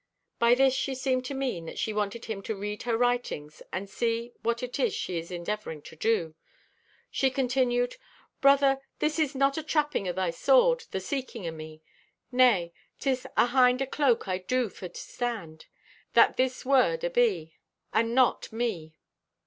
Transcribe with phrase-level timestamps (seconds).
[0.39, 3.87] By this she seemed to mean that she wanted him to read her writings and
[3.87, 6.33] see what it is she is endeavoring to do.
[7.11, 7.97] She continued:
[8.41, 11.83] "Brother, this be not a trapping o' thy sword, the seeking o' me.
[12.31, 15.67] Nay, 'tis ahind a cloak I do for to stand,
[16.13, 17.51] that this word abe,
[17.93, 18.95] and not me."